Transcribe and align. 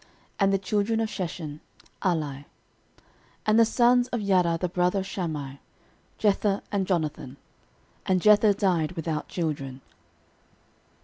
And 0.39 0.51
the 0.51 0.57
children 0.57 0.99
of 0.99 1.09
Sheshan; 1.09 1.59
Ahlai. 2.01 2.37
13:002:032 2.37 2.45
And 3.45 3.59
the 3.59 3.65
sons 3.65 4.07
of 4.07 4.19
Jada 4.21 4.59
the 4.59 4.67
brother 4.67 4.99
of 5.01 5.05
Shammai; 5.05 5.57
Jether, 6.19 6.63
and 6.71 6.87
Jonathan: 6.87 7.37
and 8.07 8.19
Jether 8.19 8.57
died 8.57 8.93
without 8.93 9.27
children. 9.27 9.81